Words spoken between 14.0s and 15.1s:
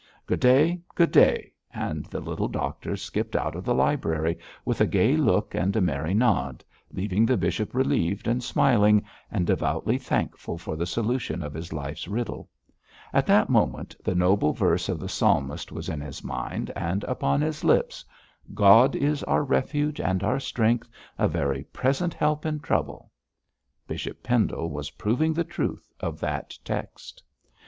the noble verse of the